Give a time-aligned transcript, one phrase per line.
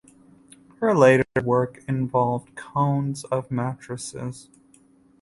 [0.79, 4.49] Her later work involved cones of matrices.